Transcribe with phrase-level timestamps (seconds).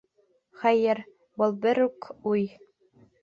[0.61, 1.01] Хәйер,
[1.43, 2.47] был бер үк уй.